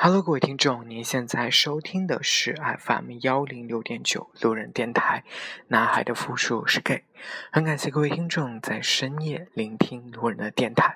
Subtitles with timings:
[0.00, 5.24] Hello，各位听众，您现在收听的是 FM 幺零六点九路人电台。
[5.66, 7.02] 男孩的复数是 gay，
[7.50, 10.94] 很感谢各位听众在深夜聆听路人的电台。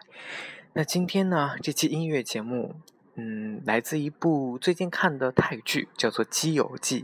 [0.75, 2.77] 那今天呢，这期音乐节目，
[3.17, 7.03] 嗯，来自一部最近看的泰剧，叫做《基友记》。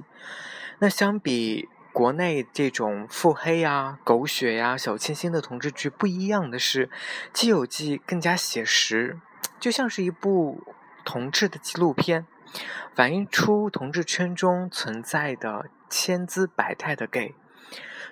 [0.79, 6.87] 那相比国内这种腹黑呀、狗血呀、小清新的同志剧，不一样的是，
[7.33, 9.19] 《基友记》更加写实，
[9.59, 10.62] 就像是一部。
[11.09, 12.27] 同志的纪录片，
[12.95, 17.35] 反映出同志圈中存在的千姿百态的 gay，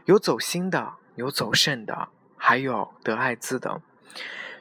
[0.06, 3.82] 有走心的，有走肾的，还有得艾滋的。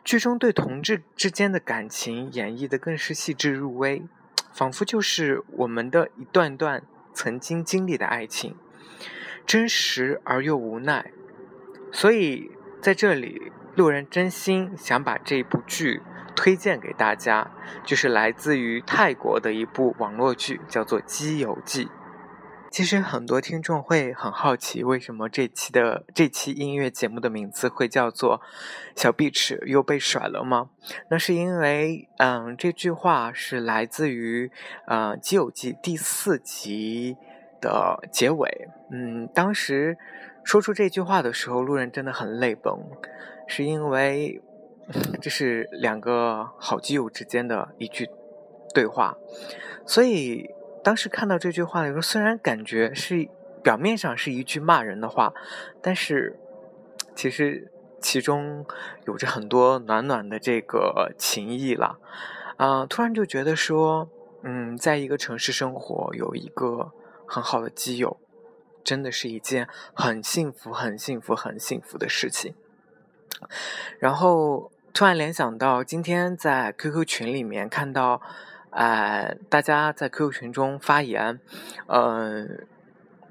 [0.04, 4.04] 剧中对同志之间的感情演绎的更是细致入微，
[4.52, 8.58] 仿佛就是我们的一段段曾经经历的爱情，
[9.46, 11.14] 真实而又无奈。
[11.94, 16.02] 所以在这里，路人真心想把这部剧。
[16.36, 17.50] 推荐给大家，
[17.86, 21.86] 就是来自于泰国的一部网络剧，叫做《基友记》。
[22.70, 28.42] 其实很多听众会很好奇，为什么这期的这期音乐节目的名字会叫做
[28.98, 30.72] “小碧池又被甩了吗？”
[31.10, 34.52] 那是因为，嗯，这句话是来自于
[34.88, 37.16] 呃《基友记》第四集
[37.62, 38.68] 的结尾。
[38.92, 39.98] 嗯，当时
[40.44, 42.78] 说出这句话的时候，路人真的很泪崩，
[43.48, 44.42] 是因为。
[45.20, 48.08] 这是两个好基友之间的一句
[48.72, 49.18] 对话，
[49.84, 50.52] 所以
[50.84, 53.28] 当时看到这句话的时候，虽然感觉是
[53.64, 55.34] 表面上是一句骂人的话，
[55.82, 56.40] 但是
[57.16, 58.64] 其实其中
[59.08, 61.98] 有着很多暖暖的这个情谊了。
[62.58, 64.08] 啊，突然就觉得说，
[64.44, 66.92] 嗯，在一个城市生活，有一个
[67.26, 68.20] 很好的基友，
[68.84, 72.54] 真的是一件很幸福、很幸福、很幸福的事情。
[73.98, 74.72] 然后。
[74.96, 78.22] 突然联想到，今天在 QQ 群里面看到，
[78.70, 81.38] 呃，大家在 QQ 群中发言，
[81.88, 82.46] 呃，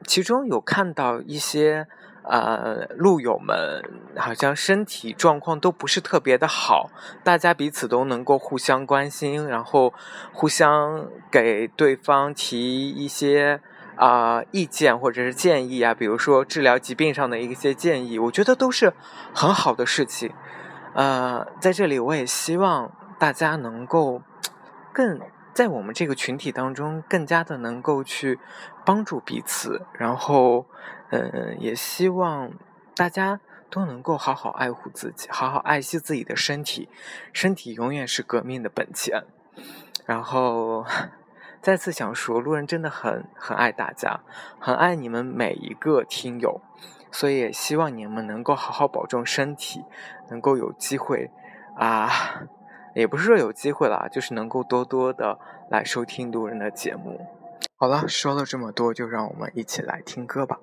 [0.06, 1.86] 其中有看到一些
[2.24, 3.82] 呃路友们
[4.14, 6.90] 好像身体状况都不是特别的好，
[7.22, 9.94] 大家彼此都能够互相关心，然后
[10.34, 13.58] 互相给对方提一些
[13.96, 18.92] 啊意见或者是建议啊，比如说治疗疾病上的一些建议，我觉得都是
[19.32, 20.30] 很好的事情。
[20.94, 24.22] 呃，在这里我也希望大家能够
[24.92, 25.20] 更
[25.52, 28.38] 在我们这个群体当中更加的能够去
[28.84, 30.66] 帮助彼此，然后，
[31.10, 32.52] 嗯，也希望
[32.96, 33.40] 大家
[33.70, 36.88] 都能够好好爱护自己，好好爱惜自己的身体，
[37.32, 39.24] 身体永远是革命的本钱。
[40.06, 40.84] 然后
[41.62, 44.20] 再次想说，路人真的很很爱大家，
[44.58, 46.60] 很爱你们每一个听友。
[47.14, 49.84] 所以也希望你们能够好好保重身体，
[50.30, 51.30] 能够有机会，
[51.76, 52.10] 啊，
[52.92, 55.38] 也不是说有机会了，就是能够多多的
[55.70, 57.24] 来收听路人的节目。
[57.76, 60.58] 好了，说了这么多，就让我们一起来听歌吧。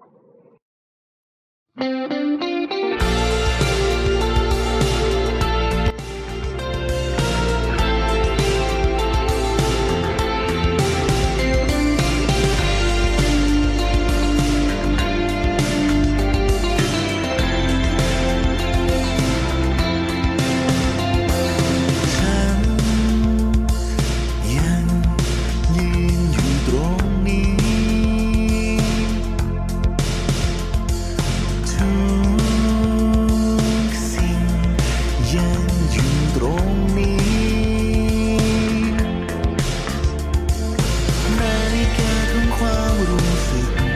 [42.61, 43.90] qua một mùa xuân.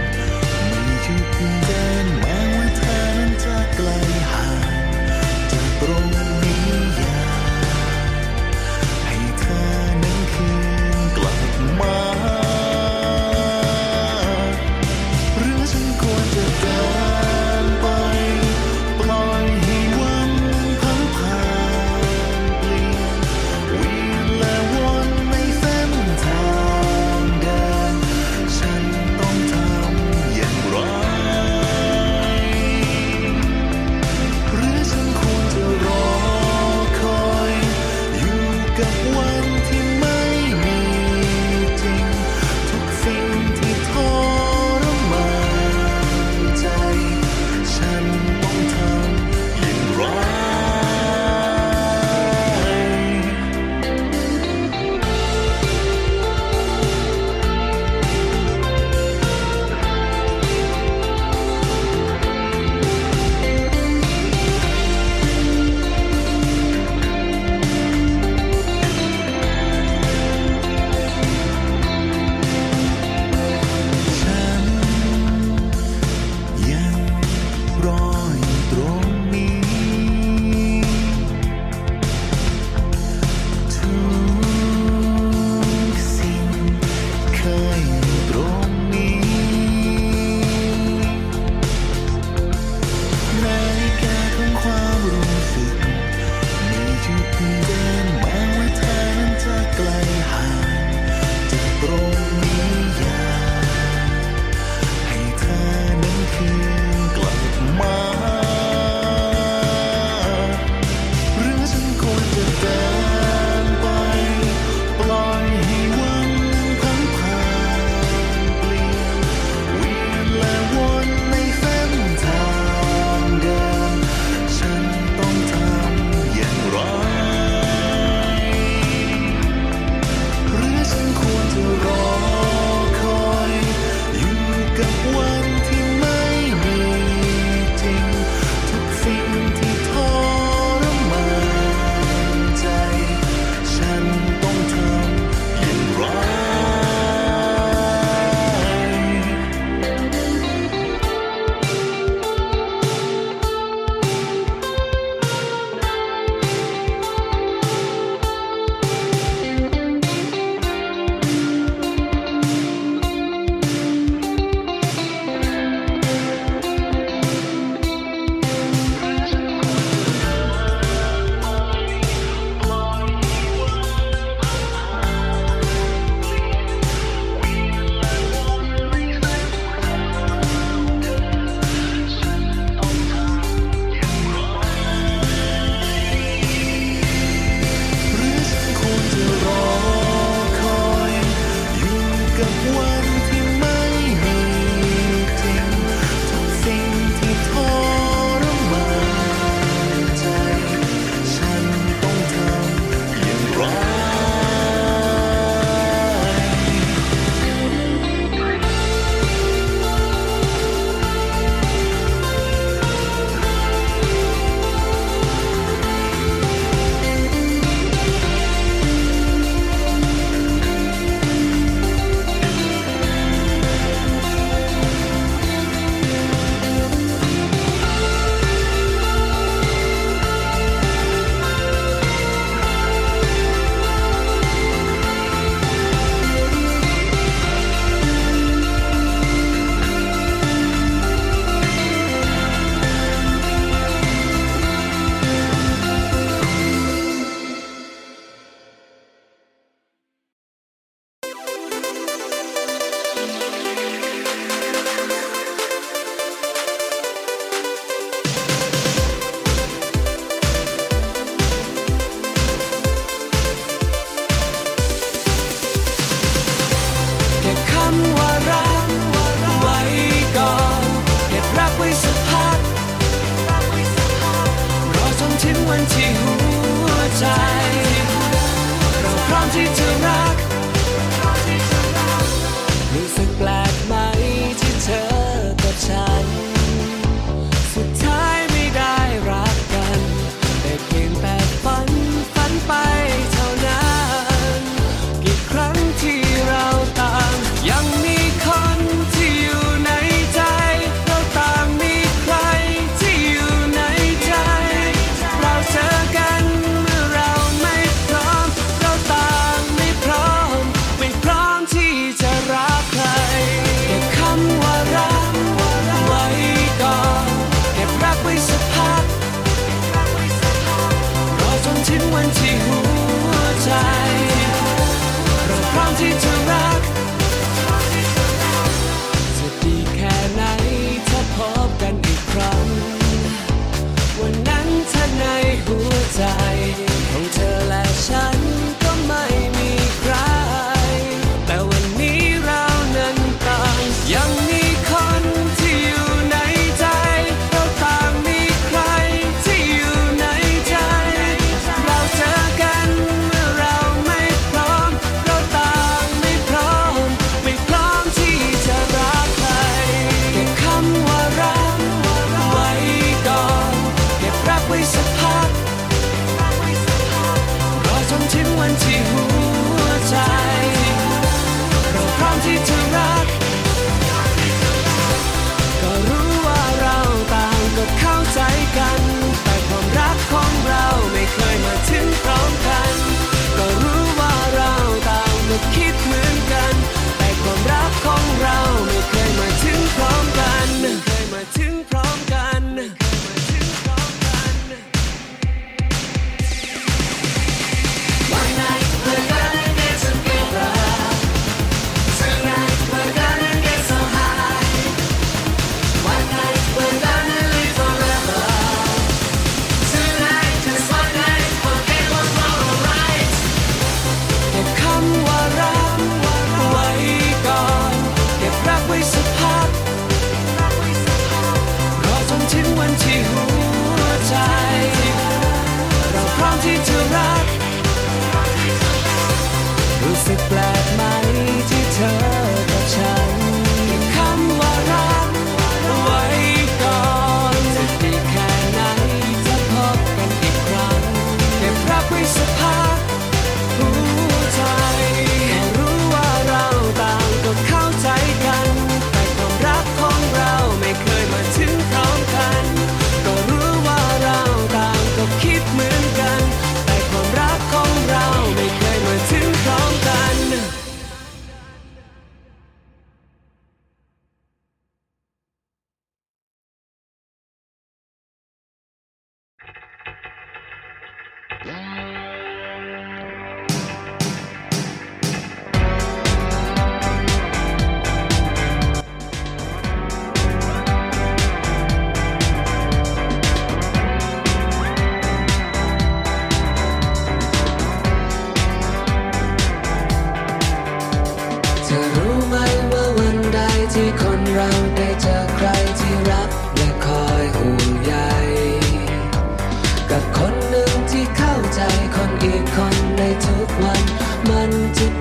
[279.63, 279.84] to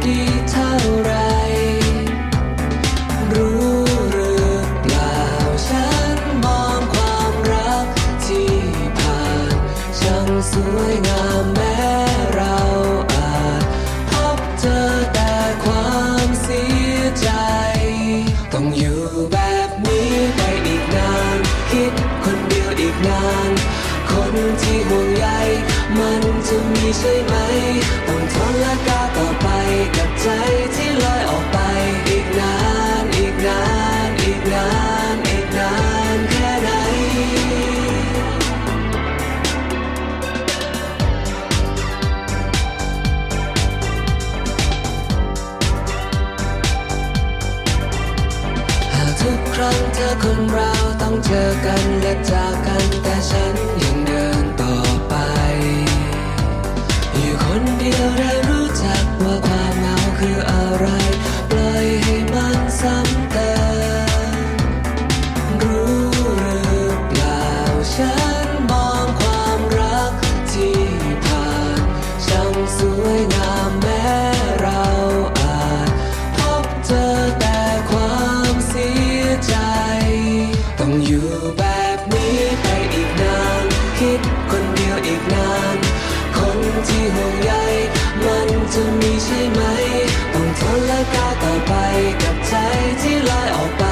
[0.07, 0.21] ดี
[0.51, 1.13] เท่าไร
[3.33, 5.19] รู้หรือเปล่า
[5.69, 7.87] ฉันมองความรัก
[8.27, 8.55] ที่
[8.99, 9.55] ผ่าน
[10.01, 11.79] ช่างสวยงามแม้
[12.35, 12.59] เรา
[13.15, 13.63] อาจ
[14.11, 14.81] พบเจอ
[15.15, 15.35] แต่
[15.65, 17.29] ความเสียใจ
[18.53, 19.01] ต้องอยู่
[19.33, 21.39] แบบนี้ไปอีกนาน
[21.71, 21.93] คิด
[22.25, 23.51] คนเดียวอีกนาน
[24.11, 25.27] คนที่ห่วงใย
[25.99, 27.35] มันจะมีใช่ไหม
[57.85, 60.87] ดียวได้รู้จักว่าความเหงาคืออะไร
[61.51, 63.53] ปล่อยให้มันซ้ำเติ
[64.35, 64.37] ม
[65.63, 65.99] รู้
[66.39, 67.47] หรือเปล่า
[67.95, 68.15] ฉั
[68.45, 70.13] นมองความรัก
[70.53, 70.83] ที่
[71.25, 71.81] ผ่าน
[72.27, 74.07] ช่างสวยงามแม้
[74.61, 74.85] เรา
[75.41, 75.91] อาจ
[76.37, 77.61] พบเจอแต่
[77.91, 79.57] ความเสียใจ
[80.79, 81.63] ต้องอยู่แบ
[81.97, 83.65] บนี้ไปอีกนาน
[83.99, 85.79] คิดคนเดียวอีกนาน
[86.37, 87.53] คนที่ห่วงใย
[88.25, 89.61] มันจะมีใช่ไหม
[90.33, 91.73] ต้องทนและก้าวต่อไป
[92.23, 92.55] กับใจ
[93.03, 93.85] ที่ลอยออกไป